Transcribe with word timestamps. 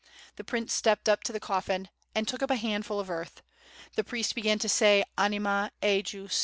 The 0.37 0.43
prince 0.43 0.73
stepped 0.73 1.07
up 1.07 1.21
to 1.25 1.31
the 1.31 1.39
coffin 1.39 1.87
and 2.15 2.27
took 2.27 2.41
up 2.41 2.49
a 2.49 2.55
handful 2.55 2.99
of 2.99 3.11
earth; 3.11 3.43
the 3.95 4.03
priest 4.03 4.33
began 4.33 4.57
to 4.57 4.67
say 4.67 5.03
"Anima 5.15 5.69
ejus..." 5.83 6.33